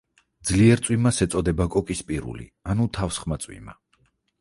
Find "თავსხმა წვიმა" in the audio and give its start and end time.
3.01-3.83